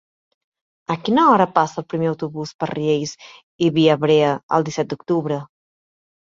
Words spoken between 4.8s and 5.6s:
d'octubre?